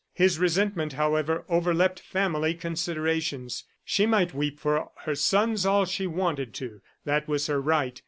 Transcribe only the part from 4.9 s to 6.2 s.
her sons all she